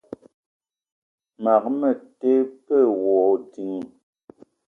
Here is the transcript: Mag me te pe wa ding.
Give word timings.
Mag 1.43 1.63
me 1.79 1.89
te 2.19 2.31
pe 2.65 2.77
wa 3.03 3.17
ding. 3.51 3.81